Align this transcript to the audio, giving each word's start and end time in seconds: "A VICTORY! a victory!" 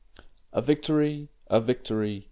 "A 0.51 0.63
VICTORY! 0.63 1.29
a 1.45 1.59
victory!" 1.61 2.19